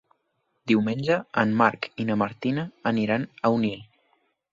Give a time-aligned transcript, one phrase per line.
[0.69, 2.63] Diumenge en Marc i na Martina
[2.93, 3.85] aniran a Onil.